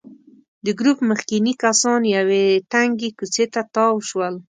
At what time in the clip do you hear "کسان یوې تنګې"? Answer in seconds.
1.63-3.09